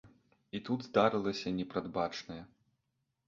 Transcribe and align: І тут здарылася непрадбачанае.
І 0.59 0.61
тут 0.69 0.79
здарылася 0.87 1.53
непрадбачанае. 1.59 2.41